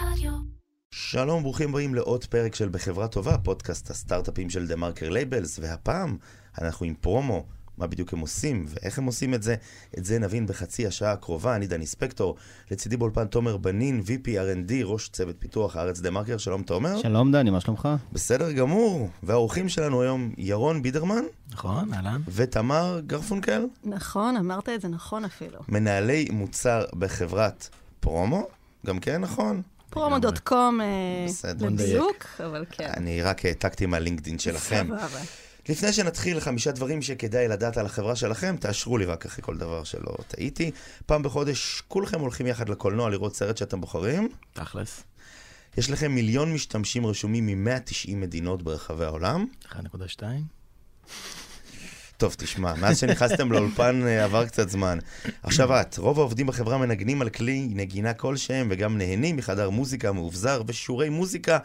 [0.00, 0.32] רדיו.
[0.90, 6.16] שלום, ברוכים הבאים לעוד פרק של בחברה טובה, פודקאסט הסטארט-אפים של TheMarker Labels, והפעם
[6.60, 7.46] אנחנו עם פרומו,
[7.78, 9.54] מה בדיוק הם עושים ואיך הם עושים את זה,
[9.98, 12.36] את זה נבין בחצי השעה הקרובה, אני דני ספקטור,
[12.70, 17.02] לצידי באולפן תומר בנין, VP R&D, ראש צוות פיתוח הארץ TheMarker, שלום תומר.
[17.02, 17.88] שלום דני, מה שלומך?
[18.12, 22.20] בסדר גמור, והאורחים שלנו היום ירון בידרמן נכון, אהלן.
[22.28, 25.58] ותמר גרפונקל, נכון, אמרת את זה נכון אפילו.
[25.68, 27.68] מנהלי מוצר בחברת
[28.00, 28.46] פרומו,
[28.86, 29.62] גם כן נכון?
[29.90, 30.80] פרומו.קום
[31.28, 31.66] בסדר.
[31.66, 32.90] לדיוק, אבל כן.
[32.96, 34.86] אני רק העתקתי מהלינקדאין שלכם.
[34.86, 35.20] סבבה.
[35.68, 39.84] לפני שנתחיל, חמישה דברים שכדאי לדעת על החברה שלכם, תאשרו לי רק אחרי כל דבר
[39.84, 40.70] שלא טעיתי.
[41.06, 44.28] פעם בחודש כולכם הולכים יחד לקולנוע לראות סרט שאתם בוחרים.
[44.52, 45.02] תכלס,
[45.78, 49.46] יש לכם מיליון משתמשים רשומים מ-190 מדינות ברחבי העולם.
[49.64, 50.22] 1.2.
[52.18, 54.98] טוב, תשמע, מאז שנכנסתם לאולפן אה, עבר קצת זמן.
[55.42, 60.62] עכשיו את, רוב העובדים בחברה מנגנים על כלי נגינה כלשהם וגם נהנים מחדר מוזיקה מאובזר
[60.66, 61.58] ושיעורי מוזיקה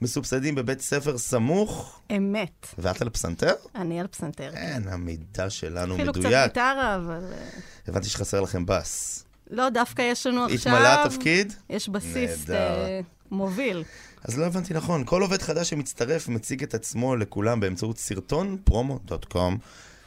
[0.00, 2.00] מסובסדים בבית ספר סמוך.
[2.16, 2.66] אמת.
[2.78, 3.52] ואת על פסנתר?
[3.74, 4.50] אני על פסנתר.
[4.54, 6.44] אין, המידע שלנו אפילו קצת מדויק.
[6.44, 7.24] גיטרה, אבל...
[7.32, 7.48] אה,
[7.88, 9.24] הבנתי שחסר לכם בס.
[9.50, 10.72] לא, דווקא יש לנו עכשיו...
[10.72, 11.52] התמלא התפקיד?
[11.70, 12.54] יש נהדר.
[12.54, 13.84] אה, מוביל.
[14.24, 15.04] אז לא הבנתי נכון.
[15.04, 19.58] כל עובד חדש שמצטרף מציג את עצמו לכולם באמצעות סרטון פרומו.קום,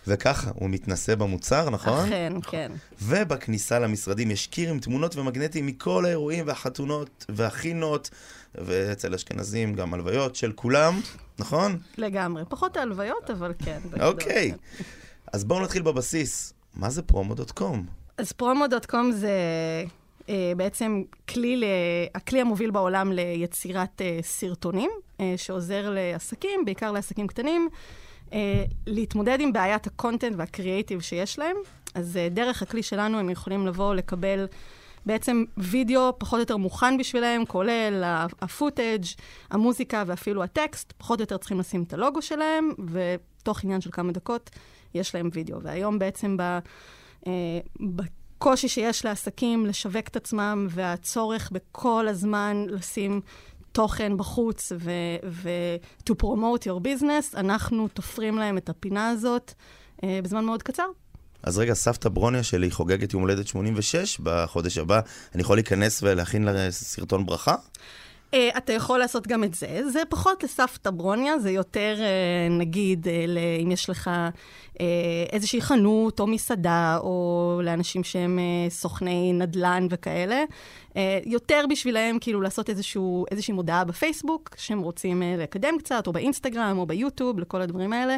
[0.08, 2.06] וככה הוא מתנסה במוצר, נכון?
[2.08, 2.72] אכן, כן.
[3.02, 8.10] ובכניסה למשרדים יש קיר עם תמונות ומגנטים מכל האירועים והחתונות והחינות,
[8.56, 11.00] ואצל אשכנזים גם הלוויות של כולם,
[11.40, 11.78] נכון?
[11.98, 12.44] לגמרי.
[12.50, 13.80] פחות ההלוויות, אבל כן.
[13.86, 14.52] בגדול, אוקיי.
[14.52, 14.84] כן.
[15.34, 16.54] אז בואו נתחיל בבסיס.
[16.76, 17.86] מה זה פרומו.קום?
[18.18, 19.30] אז פרומו.קום זה
[20.30, 21.64] אה, בעצם כלי, ל-
[22.16, 24.90] הכלי המוביל בעולם ליצירת אה, סרטונים,
[25.20, 27.70] אה, שעוזר לעסקים, בעיקר לעסקים קטנים,
[28.88, 31.56] להתמודד עם בעיית ה content וה creative שיש להם.
[31.96, 34.48] אז אה, דרך הכלי שלנו הם יכולים לבוא לקבל
[35.06, 38.04] בעצם וידאו פחות או יותר מוכן בשבילם, כולל
[38.42, 39.04] ה footage,
[39.52, 44.12] המוזיקה ואפילו הטקסט, פחות או יותר צריכים לשים את הלוגו שלהם, ותוך עניין של כמה
[44.12, 44.50] דקות
[44.94, 45.62] יש להם וידאו.
[45.62, 46.60] והיום בעצם ב...
[47.28, 53.22] אה, בקושי שיש לעסקים לשווק את עצמם, והצורך בכל הזמן לשים
[53.76, 54.92] תוכן בחוץ ו-
[55.30, 55.76] ו-
[56.10, 59.54] to promote your business, אנחנו תופרים להם את הפינה הזאת
[60.04, 60.84] אה, בזמן מאוד קצר.
[61.44, 65.00] אז רגע, סבתא ברוניה שלי חוגגת יום הולדת 86 בחודש הבא.
[65.36, 67.56] אני יכול להיכנס ולהכין לה סרטון ברכה?
[68.36, 69.82] Uh, אתה יכול לעשות גם את זה.
[69.90, 74.10] זה פחות לסבתא ברוניה, זה יותר, uh, נגיד, ל- אם יש לך
[75.34, 80.44] איזושהי חנות או מסעדה, או לאנשים שהם סוכני נדל"ן וכאלה.
[81.26, 86.86] יותר בשבילם, כאילו, לעשות איזשהו, איזושהי מודעה בפייסבוק, שהם רוצים לקדם קצת, או באינסטגרם, או
[86.86, 88.18] ביוטיוב, לכל הדברים האלה,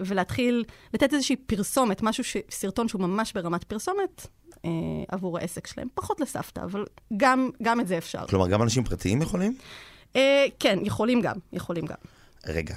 [0.00, 2.36] ולהתחיל לתת איזושהי פרסומת, משהו, ש...
[2.50, 4.26] סרטון שהוא ממש ברמת פרסומת.
[4.62, 4.68] Uh,
[5.08, 6.84] עבור העסק שלהם, פחות לסבתא, אבל
[7.16, 8.26] גם, גם את זה אפשר.
[8.26, 9.56] כלומר, גם אנשים פרטיים יכולים?
[10.16, 11.96] אה, כן, יכולים גם, יכולים גם.
[12.46, 12.76] רגע,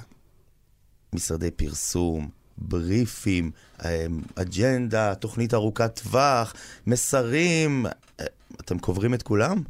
[1.12, 3.50] משרדי פרסום, בריפים,
[3.84, 6.54] אה, אג'נדה, תוכנית ארוכת טווח,
[6.86, 7.86] מסרים,
[8.20, 8.26] אה,
[8.60, 9.62] אתם קוברים את כולם?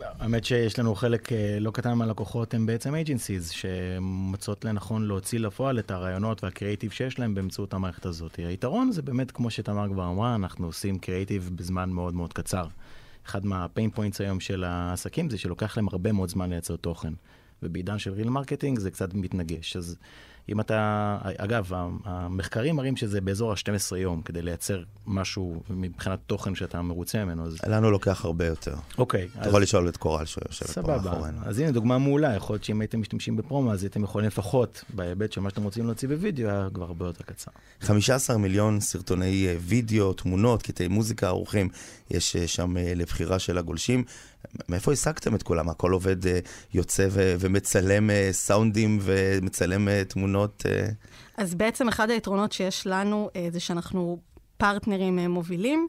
[0.00, 5.78] האמת שיש לנו חלק אה, לא קטן מהלקוחות הם בעצם agencies, שמוצאות לנכון להוציא לפועל
[5.78, 8.36] את הרעיונות והקריאיטיב שיש להם באמצעות המערכת הזאת.
[8.36, 12.66] היתרון זה באמת, כמו שתמר כבר אמרה, אנחנו עושים קריאיטיב בזמן מאוד מאוד קצר.
[13.26, 17.12] אחד מה pain points היום של העסקים זה שלוקח להם הרבה מאוד זמן לייצר תוכן.
[17.62, 19.76] ובעידן של real marketing זה קצת מתנגש.
[19.76, 19.96] אז
[20.48, 21.70] אם אתה, אגב,
[22.04, 27.46] המחקרים מראים שזה באזור ה-12 יום כדי לייצר משהו מבחינת תוכן שאתה מרוצה ממנו.
[27.46, 28.74] אז לנו לוקח הרבה יותר.
[28.98, 29.28] אוקיי.
[29.40, 31.10] אתה יכול לשאול את קורל שיושבת פה סבבה.
[31.10, 31.38] מאחורינו.
[31.44, 35.32] אז הנה דוגמה מעולה, יכול להיות שאם הייתם משתמשים בפרומו, אז הייתם יכולים לפחות, בהיבט
[35.32, 37.50] של מה שאתם רוצים להוציא בווידאו, היה כבר הרבה יותר קצר.
[37.80, 41.68] 15 מיליון סרטוני אה, וידאו, תמונות, קטעי מוזיקה ערוכים,
[42.10, 44.04] יש אה, שם אה, לבחירה של הגולשים.
[44.68, 45.68] מאיפה השגתם את כולם?
[45.68, 46.16] הכל עובד
[46.74, 50.33] יוצא ו- ומצלם סאונדים ומצלם תמונות?
[50.66, 50.88] אה?
[51.36, 54.18] אז בעצם אחד היתרונות שיש לנו אה, זה שאנחנו
[54.56, 55.88] פרטנרים אה, מובילים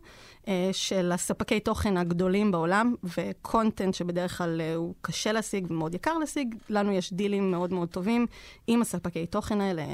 [0.71, 6.55] של הספקי תוכן הגדולים בעולם, וקונטנט שבדרך כלל הוא קשה להשיג ומאוד יקר להשיג.
[6.69, 8.25] לנו יש דילים מאוד מאוד טובים
[8.67, 9.85] עם הספקי תוכן האלה,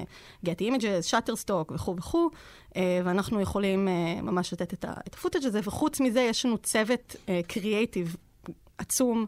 [0.46, 2.30] Getty Images, Shutterstock וכו' וכו',
[2.76, 3.88] ואנחנו יכולים
[4.24, 7.16] ממש לתת את הפוטאג' הזה, וחוץ מזה יש לנו צוות
[7.48, 8.16] קריאייטיב
[8.78, 9.26] עצום.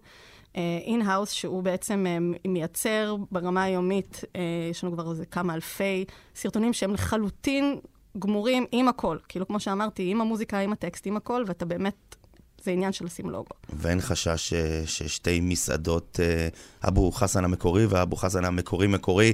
[0.85, 2.17] in-house, שהוא בעצם אה,
[2.47, 4.41] מייצר ברמה היומית, אה,
[4.71, 6.05] יש לנו כבר איזה כמה אלפי
[6.35, 7.79] סרטונים שהם לחלוטין
[8.19, 9.17] גמורים עם הכל.
[9.29, 12.15] כאילו, כמו שאמרתי, עם המוזיקה, עם הטקסט, עם הכל, ואתה באמת,
[12.63, 13.49] זה עניין של לשים לוגו.
[13.69, 16.47] ואין חשש אה, ששתי מסעדות, אה,
[16.87, 19.33] אבו חסן המקורי ואבו חסן המקורי מקורי,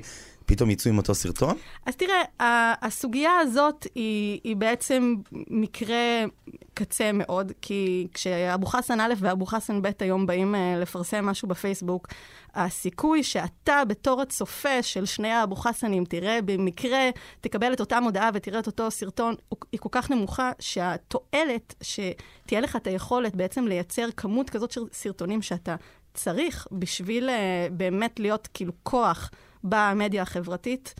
[0.50, 1.58] פתאום יצאו עם אותו סרטון?
[1.86, 2.24] אז תראה,
[2.82, 6.26] הסוגיה הזאת היא, היא בעצם מקרה
[6.74, 12.08] קצה מאוד, כי כשאבו חסן א' ואבו חסן ב' היום באים uh, לפרסם משהו בפייסבוק,
[12.56, 17.10] הסיכוי שאתה בתור הצופה של שני האבו חסנים תראה במקרה,
[17.42, 19.36] תקבל את אותה מודעה ותראה את אותו סרטון,
[19.72, 25.42] היא כל כך נמוכה, שהתועלת שתהיה לך את היכולת בעצם לייצר כמות כזאת של סרטונים
[25.42, 25.76] שאתה
[26.14, 27.32] צריך בשביל uh,
[27.72, 29.32] באמת להיות כאילו כוח
[29.64, 30.94] במדיה החברתית,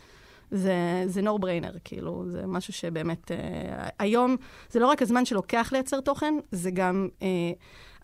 [0.50, 4.36] זה, זה no brainer, כאילו, זה משהו שבאמת, אה, היום,
[4.70, 7.52] זה לא רק הזמן שלוקח לייצר תוכן, זה גם, אה,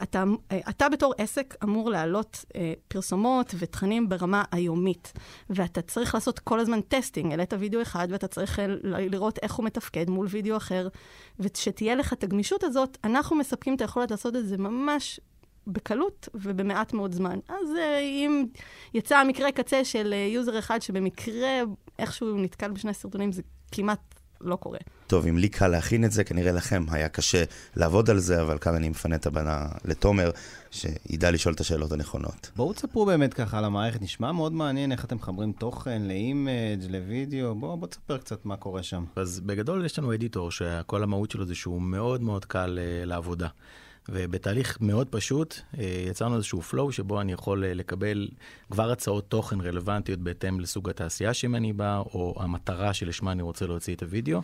[0.03, 5.13] אתה, אה, אתה בתור עסק אמור להעלות אה, פרסומות ותכנים ברמה היומית,
[5.51, 9.67] ואתה צריך לעשות כל הזמן testing, העלית וידאו אחד, ואתה צריך אה, לראות איך הוא
[9.67, 10.89] מתפקד מול וידאו אחר,
[11.41, 15.21] ושתהיה לך את הגמישות הזאת, אנחנו מספקים את היכולת לעשות את זה ממש
[15.67, 17.39] בקלות ובמעט מאוד זמן.
[17.49, 18.47] אז uh, אם
[18.95, 21.61] יצא מקרה קצה של user אחד שבמקרה
[21.99, 23.43] איכשהו נתקל בשני סרטונים, זה
[23.73, 24.79] כמעט לא קורה.
[25.07, 27.45] טוב, אם לי קל להכין את זה, כנראה לכם היה קשה
[27.77, 30.31] לעבוד על זה, אבל כאן אני מפנה את הבנה לתומר,
[30.71, 32.51] שידע לשאול את השאלות הנכונות.
[32.57, 37.55] בואו תספרו באמת ככה על המערכת, נשמע מאוד מעניין איך אתם מחברים תוכן לאימג', לוידאו,
[37.55, 39.05] בואו בוא תספר קצת מה קורה שם.
[39.17, 43.49] אז בגדול יש לנו אדיטור, שכל המהות שלו זה שהוא מאוד מאוד קל uh, לעבודה.
[44.09, 48.29] ובתהליך מאוד פשוט אה, יצרנו איזשהו flow שבו אני יכול אה, לקבל
[48.71, 53.95] כבר הצעות תוכן רלוונטיות בהתאם לסוג התעשייה שמני בא, או המטרה שלשמה אני רוצה להוציא
[53.95, 54.43] את הוידאו.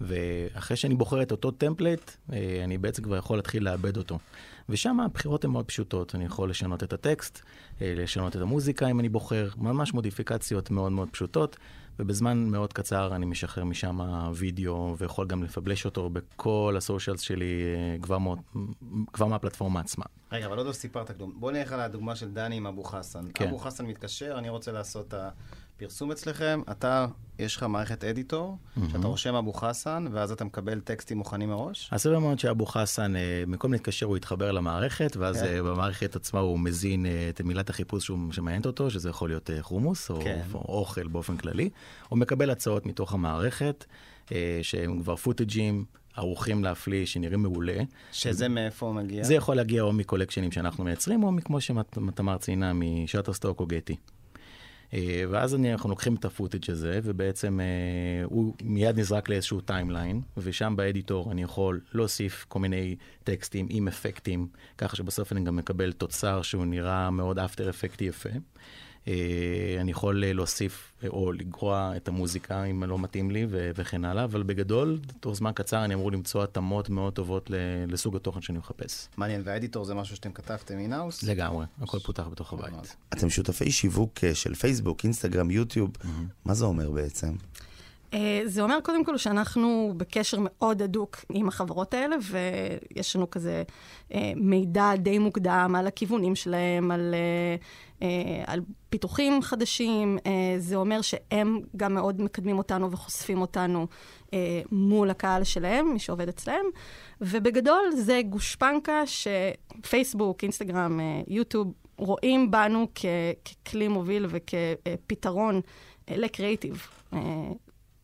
[0.00, 4.18] ואחרי שאני בוחר את אותו template, אה, אני בעצם כבר יכול להתחיל לעבד אותו.
[4.68, 6.14] ושם הבחירות הן מאוד פשוטות.
[6.14, 7.40] אני יכול לשנות את הטקסט,
[7.80, 11.56] לשנות את המוזיקה אם אני בוחר, ממש מודיפיקציות מאוד מאוד פשוטות.
[11.98, 13.98] ובזמן מאוד קצר אני משחרר משם
[14.34, 18.38] וידאו, ויכול גם לפבלש אותו בכל ה socials שלי אה, כבר, מאוד,
[19.12, 20.04] כבר מהפלטפורמה עצמה.
[20.32, 21.32] רגע, אבל עוד לא סיפרת כלום.
[21.36, 23.24] בוא נלך על הדוגמה של דני עם אבו חסן.
[23.34, 23.48] כן.
[23.48, 25.30] אבו חסן מתקשר, אני רוצה לעשות את ה...
[25.78, 27.06] פרסום אצלכם, אתה,
[27.38, 28.80] יש לך מערכת אדיטור, mm-hmm.
[28.92, 31.88] שאתה רושם אבו חסן, ואז אתה מקבל טקסטים מוכנים מראש?
[31.92, 35.42] הסביר מאוד שאבו חסן, אה, במקום להתקשר הוא יתחבר למערכת, ואז.
[35.42, 35.58] כן.
[35.64, 40.10] במערכת עצמה הוא מזין אה, את מילת החיפוש שמעיינת אותו, שזה יכול להיות אה, חומוס,
[40.10, 40.40] או, כן.
[40.54, 41.70] או אוכל באופן כללי.
[42.08, 43.84] הוא מקבל הצעות מתוך המערכת,
[44.62, 45.84] שהם כבר פוטג'ים.
[46.18, 47.78] ערוכים להפליא, שנראים מעולה.
[48.12, 49.24] שזה מאיפה מגיע?
[49.24, 53.96] זה יכול להגיע או מקולקשנים שאנחנו מייצרים, או כמו שתמר ציינה, מ Shutterstock או Getty.
[54.94, 59.60] אה, ואז אני, אנחנו לוקחים את ה footage הזה, ובעצם אה, הוא מיד נזרק לאיזשהו
[59.60, 64.48] timeline, ושם ב editor אני יכול להוסיף כל מיני טקסטים עם אפקטים,
[64.78, 68.28] ככה שבסוף אני גם מקבל תוצר שהוא נראה מאוד אפטר אפקטי יפה.
[69.08, 74.24] אה, אני יכול להוסיף או לגרוע את המוזיקה אם לא מתאים לי ו- וכן הלאה,
[74.24, 77.50] אבל בגדול, תוך זמן קצר אני אמור למצוא התאמות מאוד טובות
[77.88, 79.08] לסוג התוכן שאני מחפש.
[79.16, 81.22] מעניין, והאדיטור זה משהו שאתם כתבתם אינאוס?
[81.22, 82.96] לגמרי, הכל פותח בתוך הבית.
[83.12, 85.90] אתם שותפי שיווק אה, של פייסבוק, אינסטגרם, יוטיוב,
[86.44, 87.32] מה זה אומר בעצם?
[88.12, 93.62] Uh, זה אומר קודם כל שאנחנו בקשר מאוד הדוק עם החברות האלה, ויש לנו כזה
[94.08, 97.14] uh, מידע די מוקדם על הכיוונים שלהם, על,
[98.00, 98.04] uh,
[98.46, 98.60] על
[98.90, 100.18] פיתוחים חדשים.
[100.58, 103.86] זה אומר שהם גם מאוד מקדמים אותנו וחושפים אותנו
[104.72, 106.64] מול הקהל שלהם, מי שעובד אצלם.
[107.20, 115.60] ובגדול זה גושפנקה שפייסבוק, אינסטגרם, יוטיוב, רואים בנו ככלי מוביל וכפתרון
[116.10, 116.86] לקריאיטיב.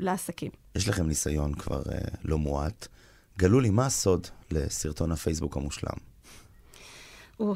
[0.05, 0.51] לעסקים.
[0.75, 2.89] יש לכם ניסיון כבר uh, לא מועט.
[3.39, 5.97] גלו לי, מה הסוד לסרטון הפייסבוק המושלם?
[7.41, 7.55] או,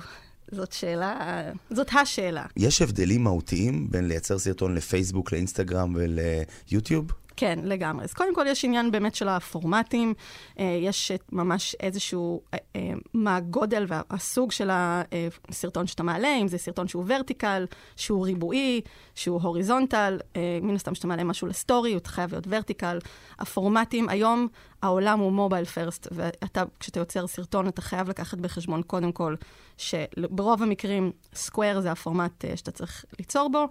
[0.50, 2.46] זאת שאלה, זאת השאלה.
[2.56, 7.06] יש הבדלים מהותיים בין לייצר סרטון לפייסבוק, לאינסטגרם וליוטיוב?
[7.40, 8.04] כן, לגמרי.
[8.04, 10.14] אז קודם כל יש עניין באמת של הפורמטים,
[10.58, 16.58] אה, יש ממש איזשהו, אה, אה, מה הגודל והסוג של הסרטון שאתה מעלה, אם זה
[16.58, 17.66] סרטון שהוא ורטיקל,
[17.96, 18.80] שהוא ריבועי,
[19.14, 20.18] שהוא הוריזונטל,
[20.62, 22.98] מן הסתם שאתה מעלה משהו לסטורי, הוא חייב להיות ורטיקל.
[23.38, 24.48] הפורמטים, היום
[24.82, 29.34] העולם הוא מובייל פרסט, ואתה, כשאתה יוצר סרטון, אתה חייב לקחת בחשבון קודם כל,
[29.76, 33.68] שברוב המקרים סקוויר זה הפורמט שאתה צריך ליצור בו.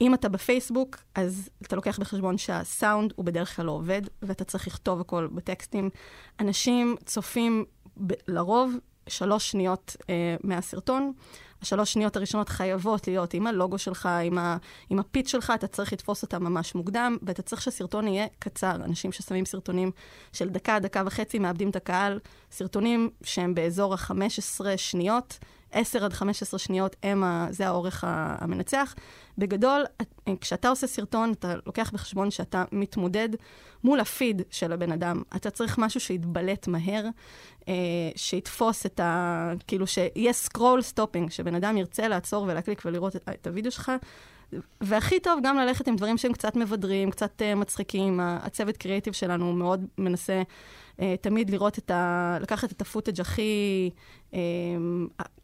[0.00, 4.66] אם אתה בפייסבוק, אז אתה לוקח בחשבון שהסאונד הוא בדרך כלל לא עובד, ואתה צריך
[4.66, 5.90] לכתוב הכל בטקסטים.
[6.40, 7.64] אנשים צופים
[8.06, 8.74] ב- לרוב
[9.08, 11.12] שלוש שניות אה, מהסרטון.
[11.62, 14.56] השלוש שניות הראשונות חייבות להיות עם הלוגו שלך, עם, ה,
[14.90, 18.74] עם הפיץ שלך, אתה צריך לתפוס אותה ממש מוקדם, ואתה צריך שהסרטון יהיה קצר.
[18.74, 19.90] אנשים ששמים סרטונים
[20.32, 22.18] של דקה, דקה וחצי, מאבדים את הקהל.
[22.50, 25.38] סרטונים שהם באזור ה-15 שניות,
[25.72, 28.94] 10 עד 15 שניות הם ה, זה האורך המנצח.
[29.38, 29.84] בגדול,
[30.40, 33.28] כשאתה עושה סרטון, אתה לוקח בחשבון שאתה מתמודד
[33.84, 35.22] מול הפיד של הבן אדם.
[35.36, 37.04] אתה צריך משהו שיתבלט מהר,
[37.68, 37.74] אה,
[38.16, 39.52] שיתפוס את ה...
[39.66, 43.92] כאילו, שיהיה scroll stopping, שבן אדם ירצה לעצור ולהקליק ולראות את, את הוידאו שלך.
[44.80, 48.20] והכי טוב גם ללכת עם דברים שהם קצת מבדרים, קצת uh, מצחיקים.
[48.22, 50.42] הצוות קריאיטיב שלנו מאוד מנסה
[50.96, 52.36] uh, תמיד לראות את ה...
[52.40, 53.90] לקחת את ה footage הכי,
[54.30, 54.34] uh,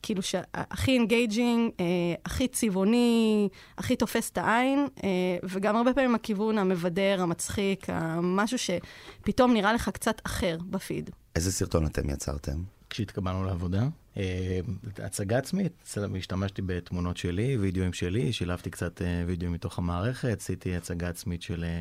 [0.03, 0.35] כאילו, ש...
[0.55, 1.81] הכי engaging, uh,
[2.25, 5.03] הכי צבעוני, הכי תופס את העין, uh,
[5.43, 7.87] וגם הרבה פעמים הכיוון המבדר, המצחיק,
[8.23, 11.11] משהו שפתאום נראה לך קצת אחר בפיד.
[11.35, 12.63] איזה סרטון אתם יצרתם?
[12.91, 13.83] כשהתקבלנו לעבודה.
[14.17, 14.61] אה,
[14.99, 15.73] הצגה עצמית,
[16.19, 21.65] השתמשתי בתמונות שלי, וידאוים שלי, שילבתי קצת אה, וידאוים מתוך המערכת, עשיתי הצגה עצמית של
[21.65, 21.81] אה,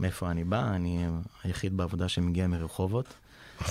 [0.00, 1.06] מאיפה אני בא, אני
[1.44, 3.06] היחיד בעבודה שמגיע מרחובות.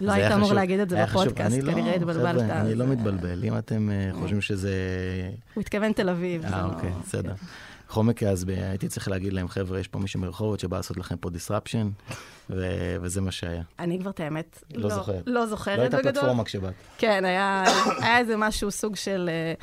[0.00, 2.50] לא היית אמור להגיד את זה בפודקאסט, לא- כנראה התבלבלת.
[2.50, 4.72] אני לא מתבלבל, אם אתם חושבים שזה...
[5.54, 6.44] הוא התכוון תל אביב.
[6.44, 7.34] אה, לא- אוקיי, בסדר.
[7.88, 11.16] בכל מקרה, אז הייתי צריך להגיד להם, חבר'ה, יש פה מישהו מרחובות שבא לעשות לכם
[11.16, 12.12] פה disruption,
[12.50, 13.62] ו- וזה מה שהיה.
[13.78, 15.22] אני כבר, את האמת, לא, לא זוכרת.
[15.26, 16.72] לא זוכרת לא הייתה פלטפורמה כשבאת.
[16.98, 17.64] כן, היה,
[18.02, 19.30] היה איזה משהו, סוג של...
[19.32, 19.54] אה,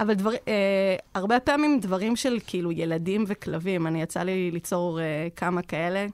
[0.00, 3.86] אבל דבר, אה, הרבה פעמים דברים של כאילו ילדים וכלבים.
[3.86, 6.06] אני יצא לי ליצור אה, כמה כאלה.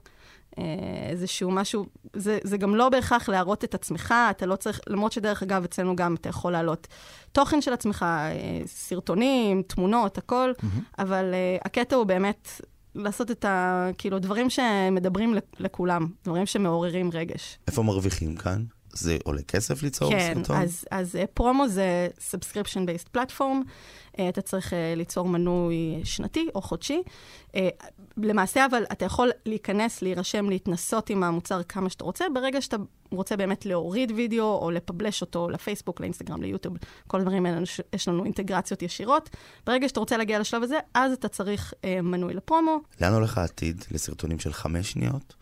[0.57, 0.63] אה,
[1.09, 5.43] איזשהו משהו, זה, זה גם לא בהכרח להראות את עצמך, אתה לא צריך, למרות שדרך
[5.43, 6.87] אגב, אצלנו גם אתה יכול להעלות
[7.31, 10.65] תוכן של עצמך, אה, סרטונים, תמונות, הכל, mm-hmm.
[10.99, 12.49] אבל uh, הקטע הוא באמת
[12.95, 13.87] לעשות את ה...
[13.97, 17.59] כאילו, דברים שמדברים לכולם, דברים שמעוררים רגש.
[17.67, 18.63] איפה מרוויחים כאן?
[18.93, 20.57] זה עולה כסף ליצור כן, סרטון?
[20.57, 23.41] כן, אז, אז פרומו זה subscription-based platform.
[24.11, 27.01] Uh, אתה צריך uh, ליצור מנוי שנתי או חודשי.
[28.17, 32.25] למעשה, אבל אתה יכול להיכנס, להירשם, להתנסות עם המוצר כמה שאתה רוצה.
[32.33, 32.77] ברגע שאתה
[33.11, 37.61] רוצה באמת להוריד וידאו או לפבלש אותו לפייסבוק, לאינסטגרם, ליוטיוב, כל הדברים האלה,
[37.93, 39.29] יש לנו אינטגרציות ישירות.
[39.65, 42.77] ברגע שאתה רוצה להגיע לשלב הזה, אז אתה צריך מנוי לפרומו.
[43.01, 45.35] לאן הולך העתיד לסרטונים של חמש שניות?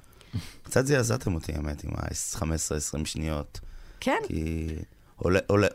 [0.64, 3.60] קצת זעזעתם אותי, האמת, עם ה-15-20 שניות.
[4.00, 4.18] כן.
[4.28, 4.68] כי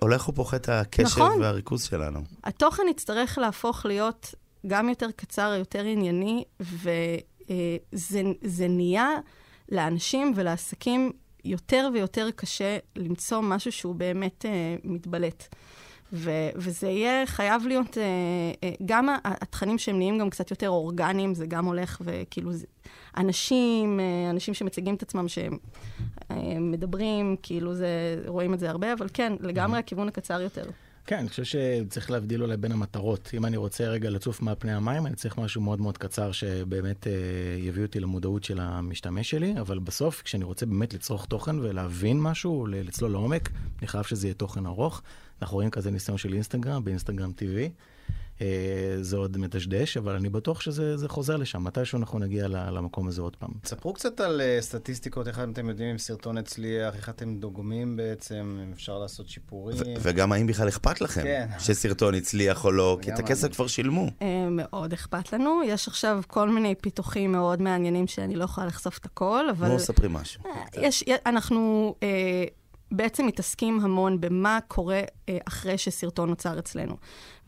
[0.00, 1.42] הולך ופוחת הקשב נכון.
[1.42, 2.20] והריכוז שלנו.
[2.44, 4.34] התוכן יצטרך להפוך להיות
[4.66, 9.08] גם יותר קצר, יותר ענייני, וזה נהיה
[9.68, 11.12] לאנשים ולעסקים
[11.44, 14.48] יותר ויותר קשה למצוא משהו שהוא באמת uh,
[14.84, 15.54] מתבלט.
[16.12, 21.34] ו- וזה יהיה חייב להיות, uh, uh, גם התכנים שהם נהיים גם קצת יותר אורגניים,
[21.34, 22.66] זה גם הולך, וכאילו, זה,
[23.16, 25.58] אנשים, uh, אנשים שמציגים את עצמם, שהם
[26.22, 30.64] uh, מדברים, כאילו, זה, רואים את זה הרבה, אבל כן, לגמרי הכיוון הקצר יותר.
[31.06, 33.30] כן, אני חושב שצריך להבדיל אולי בין המטרות.
[33.34, 37.06] אם אני רוצה רגע לצוף מעל פני המים, אני צריך משהו מאוד מאוד קצר שבאמת
[37.06, 37.12] אה,
[37.58, 42.66] יביא אותי למודעות של המשתמש שלי, אבל בסוף, כשאני רוצה באמת לצרוך תוכן ולהבין משהו,
[42.66, 45.02] לצלול לעומק, אני חייב שזה יהיה תוכן ארוך.
[45.42, 47.70] אנחנו רואים כזה ניסיון של אינסטגרם, באינסטגרם TV.
[48.40, 48.46] אה,
[49.00, 51.64] זה עוד מדשדש, אבל אני בטוח שזה חוזר לשם.
[51.64, 53.50] מתישהו אנחנו נגיע למקום הזה עוד פעם.
[53.62, 58.58] תספרו קצת על uh, סטטיסטיקות, איך אתם יודעים אם סרטון הצליח, איך אתם דוגמים בעצם,
[58.62, 59.76] אם אפשר לעשות שיפורים.
[60.02, 61.48] וגם האם בכלל אכפת לכם כן.
[61.58, 64.06] שסרטון הצליח או לא, כי את הכסף כבר שילמו.
[64.06, 65.62] Uh, מאוד אכפת לנו.
[65.66, 69.68] יש עכשיו כל מיני פיתוחים מאוד מעניינים שאני לא יכולה לחשוף את הכל, אבל...
[69.68, 70.42] בואו ספרי משהו.
[70.76, 71.94] יש, אנחנו...
[72.92, 76.96] בעצם מתעסקים המון במה קורה אה, אחרי שסרטון נוצר אצלנו.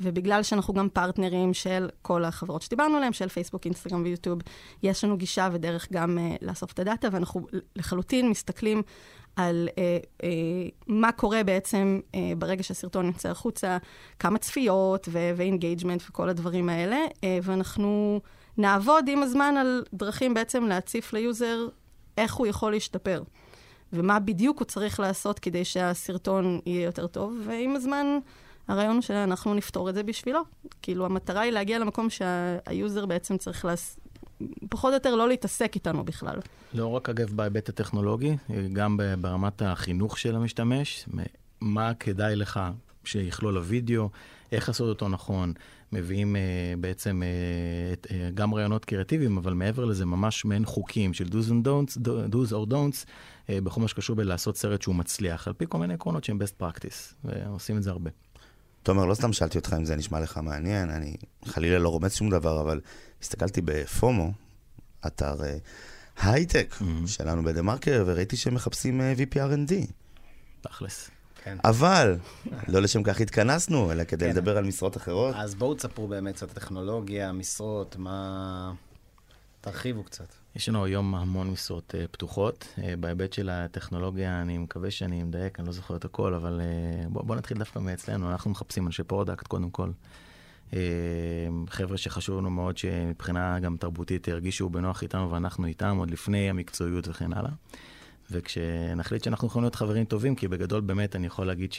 [0.01, 4.39] ובגלל שאנחנו גם פרטנרים של כל החברות שדיברנו עליהן, של פייסבוק, אינסטגרם ויוטיוב,
[4.83, 8.83] יש לנו גישה ודרך גם אה, לאסוף את ה data, ואנחנו לחלוטין מסתכלים
[9.37, 10.29] על אה, אה,
[10.87, 13.79] מה קורה בעצם אה, ברגע שהסרטון יוצא החוצה,
[14.19, 18.21] כמה צפיות ו engagement וכל הדברים האלה, אה, ואנחנו
[18.59, 21.69] נעבוד עם הזמן על דרכים בעצם להציף ל user
[22.19, 23.23] איך הוא יכול להשתפר.
[23.93, 28.07] ומה בדיוק הוא צריך לעשות כדי שהסרטון יהיה יותר טוב, ועם הזמן
[28.69, 30.41] הרעיון שאנחנו נפתור את זה בשבילו.
[30.83, 33.99] כאילו, המטרה היא להגיע למקום שהיוזר בעצם צריך לעשות...
[34.71, 36.39] פחות או יותר לא להתעסק איתנו בכלל.
[36.75, 38.37] לא רק, אגב, בהיבט הטכנולוגי,
[38.73, 41.09] גם ברמת החינוך של המשתמש,
[41.61, 42.61] מה כדאי לך
[43.07, 44.11] שיכלול הוידאו,
[44.53, 45.53] איך לעשות אותו נכון,
[45.93, 51.15] מביאים uh, בעצם uh, את, uh, גם רעיונות קריאטיביים, אבל מעבר לזה ממש מעין חוקים
[51.15, 51.99] של do's, and don'ts,
[52.31, 55.95] do's or don'ts, uh, בכל מה שקשור בלעשות סרט שהוא מצליח, על פי כל מיני
[55.95, 58.11] עקרונות שהם best practice, ועושים את זה הרבה.
[58.83, 62.31] תומר, לא סתם שאלתי אותך אם זה נשמע לך מעניין, אני חלילה לא רומז שום
[62.31, 62.81] דבר, אבל
[63.23, 64.33] הסתכלתי בפומו,
[65.07, 65.35] אתר
[66.23, 67.07] הייטק mm-hmm.
[67.07, 69.73] שלנו בדה מרקר, וראיתי שהם מחפשים VPRND.
[70.61, 71.11] תכלס.
[71.47, 71.57] כן.
[71.65, 72.17] אבל,
[72.69, 74.31] לא לשם כך התכנסנו, אלא כדי כן.
[74.31, 75.35] לדבר על משרות אחרות.
[75.39, 78.73] אז בואו תספרו באמת קצת טכנולוגיה, משרות, מה...
[79.61, 80.35] תרחיבו קצת.
[80.57, 82.69] יש לנו היום המון משרות uh, פתוחות.
[82.77, 87.09] Uh, בהיבט של הטכנולוגיה, אני מקווה שאני מדייק, אני לא זוכר את הכל, אבל uh,
[87.09, 88.31] בואו בוא נתחיל דווקא מאצלנו.
[88.31, 89.91] אנחנו מחפשים אנשי product, קודם כל.
[90.71, 90.75] Uh,
[91.69, 97.09] חבר'ה שחשוב לנו מאוד שמבחינה גם תרבותית ירגישו בנוח איתנו ואנחנו איתם, עוד לפני המקצועיות
[97.09, 97.51] וכן הלאה.
[98.31, 101.73] וכשנחליט שאנחנו יכולים להיות חברים טובים, כי בגדול באמת אני יכול להגיד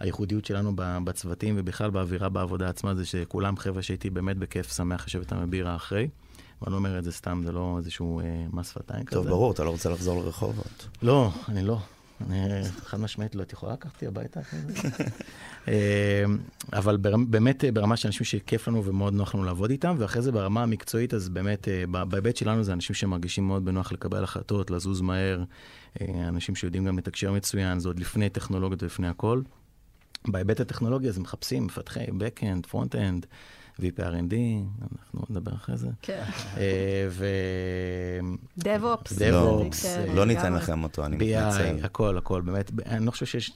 [0.00, 5.22] הייחודיות שלנו בצוותים ובכלל באווירה בעבודה עצמה, זה שכולם חבר'ה שהייתי באמת בכיף שמח לשבת
[5.32, 6.08] איתם בבירה אחרי.
[6.62, 9.20] ואני לא אומר את זה סתם, זה לא איזשהו אה, מס שפתיים כזה.
[9.20, 10.88] טוב, ברור, אתה לא רוצה לחזור לרחובות.
[11.02, 11.78] לא, אני לא.
[12.26, 14.40] אני חד משמעית לא, את יכולה לקחת אותי הביתה?
[15.68, 16.24] אה,
[16.72, 16.96] אבל
[17.28, 21.14] באמת ברמה של אנשים שכיף לנו ומאוד נוח לנו לעבוד איתם, ואחרי זה ברמה המקצועית,
[21.14, 25.44] אז באמת, אה, בהיבט שלנו זה אנשים שמרגישים מאוד בנוח לקבל החלטות, לזוז מהר,
[26.00, 29.40] אה, אנשים שיודעים גם לתקשר מצוין, זה עוד לפני טכנולוגיות ולפני הכל.
[30.26, 33.26] בהיבט הטכנולוגי אז מחפשים מפתחי backend, front-end.
[33.80, 34.34] VPRND,
[34.82, 35.88] אנחנו נדבר אחרי זה.
[36.02, 36.22] כן.
[36.56, 37.26] אה, ו...
[38.60, 39.12] DevOps.
[39.18, 39.22] DevOps.
[39.32, 41.78] לא, לא ניתן לכם אותו, אני מתנצל.
[41.80, 42.70] BI, הכל, הכל, באמת.
[42.86, 43.52] אני לא חושב שיש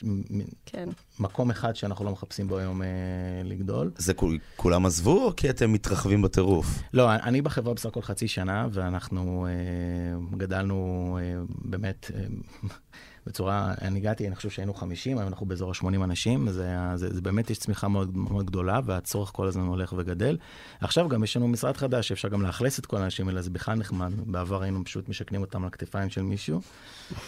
[0.66, 0.88] כן.
[1.20, 2.88] מקום אחד שאנחנו לא מחפשים בו היום אה,
[3.44, 3.90] לגדול.
[3.96, 4.12] זה
[4.56, 6.82] כולם עזבו, או כי אתם מתרחבים בטירוף?
[6.94, 12.10] לא, אני בחברה בסך הכל חצי שנה, ואנחנו אה, גדלנו באמת...
[13.26, 17.20] בצורה, אני הגעתי, אני חושב שהיינו 50, היום אנחנו באזור ה-80 אנשים, זה, זה, זה
[17.20, 20.36] באמת, יש צמיחה מאוד, מאוד גדולה, והצורך כל הזמן הולך וגדל.
[20.80, 23.74] עכשיו גם יש לנו משרד חדש, שאפשר גם לאכלס את כל האנשים האלה, זה בכלל
[23.74, 24.12] נחמד.
[24.26, 26.60] בעבר היינו פשוט משכנים אותם על הכתפיים של מישהו,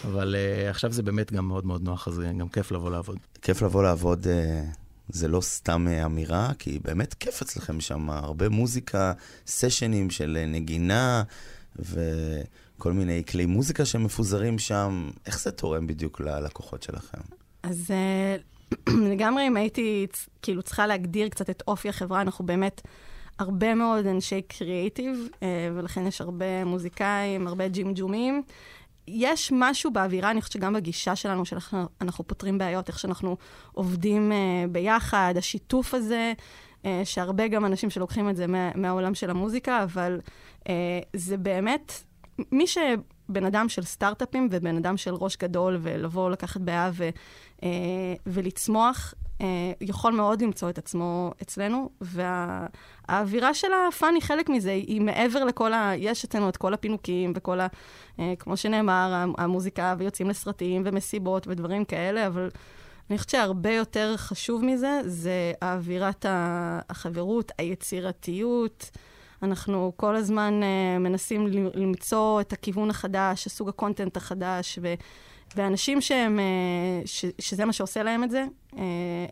[0.05, 3.17] אבל uh, עכשיו זה באמת גם מאוד מאוד נוח, אז גם כיף לבוא לעבוד.
[3.41, 4.23] כיף לבוא לעבוד.
[4.23, 4.27] Uh...
[5.09, 9.13] זה לא סתם אמירה, כי באמת כיף אצלכם שם, הרבה מוזיקה,
[9.47, 11.23] סשנים של נגינה,
[11.79, 11.99] ו...
[12.77, 15.09] כל מיני כלי מוזיקה שמפוזרים שם.
[15.25, 17.21] איך זה תורם בדיוק ללקוחות שלכם?
[17.63, 18.35] אז אה,
[19.11, 20.07] לגמרי, אם הייתי
[20.41, 22.81] כאילו צריכה להגדיר קצת את אופי החברה, אנחנו באמת
[23.39, 28.43] הרבה מאוד אנשי קריאיטיב, אה, ולכן יש הרבה מוזיקאים, הרבה ג'ימג'ומים.
[29.07, 33.37] יש משהו באווירה, אני חושבת שגם בגישה שלנו, שאנחנו פותרים בעיות, איך שאנחנו
[33.73, 36.33] עובדים uh, ביחד, השיתוף הזה,
[37.03, 40.19] שהרבה גם אנשים שלוקחים את זה מה, מהעולם של המוזיקה, אבל
[41.15, 41.93] זה באמת
[42.51, 47.09] מי שבן אדם של סטארט-אפים ובן אדם של ראש גדול, ולבוא לקחת בעיה ו,
[47.63, 47.69] אה,
[48.25, 55.01] ולצמוח, אה, יכול מאוד למצוא את עצמו אצלנו, והאווירה של הפאן היא חלק מזה, היא
[55.01, 55.91] מעבר לכל ה...
[55.97, 57.67] יש אצלנו את כל הפינוקים וכל ה...
[58.19, 62.49] אה, כמו שנאמר, המוזיקה, ויוצאים לסרטים ומסיבות ודברים כאלה, אבל...
[63.09, 68.89] אני חושבת שהרבה יותר חשוב מזה, זה האווירת החברות, היצירתיות,
[69.45, 74.93] אנחנו כל הזמן uh, מנסים למצוא את הכיוון החדש, סוג הקונטנט החדש, ו,
[75.55, 78.77] ואנשים שהם, uh, ש, שזה מה שעושה להם את זה, uh,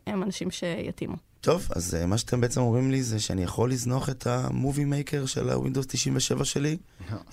[0.07, 1.15] הם אנשים שיתאימו.
[1.41, 5.25] טוב, אז uh, מה שאתם בעצם אומרים לי זה שאני יכול לזנוח את המובי מייקר
[5.25, 6.77] של ה-Windows 97 שלי?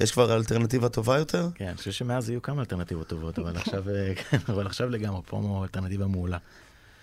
[0.01, 1.49] יש כבר אלטרנטיבה טובה יותר?
[1.55, 3.85] כן, אני חושב שמאז יהיו כמה אלטרנטיבות טובות, אבל עכשיו,
[4.31, 6.39] כן, אבל עכשיו לגמרי, פרומו אלטרנטיבה מעולה.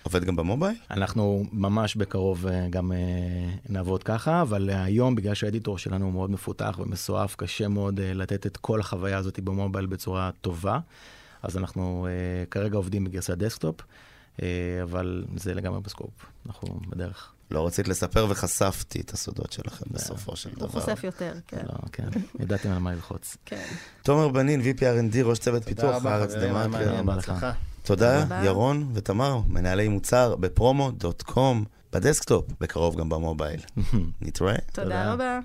[0.07, 0.75] עובד גם במובייל?
[0.91, 2.97] אנחנו ממש בקרוב אה, גם אה,
[3.69, 8.45] נעבוד ככה, אבל היום, בגלל שהאדיטור שלנו הוא מאוד מפותח ומסועף, קשה מאוד אה, לתת
[8.45, 10.79] את כל החוויה הזאת במובייל בצורה טובה.
[11.43, 12.07] אז אנחנו
[12.51, 13.75] כרגע עובדים בגרסת desktop,
[14.83, 16.11] אבל זה לגמרי ב scope,
[16.45, 17.33] אנחנו בדרך.
[17.51, 20.65] לא רצית לספר וחשפתי את הסודות שלכם בסופו של דבר.
[20.65, 21.63] הוא חושף יותר, כן.
[21.63, 22.07] לא, כן,
[22.39, 23.37] ידעתם על מה ללחוץ.
[23.45, 23.65] כן.
[24.03, 27.51] תומר בנין, VP R&D, ראש צוות פיתוח בארץ TheMarker.
[27.87, 33.59] תודה, ירון ותמר, מנהלי מוצר ב Promo.com, ב desktop, בקרוב גם ב mobile.
[34.21, 34.55] נתראה.
[34.73, 35.39] תודה רבה.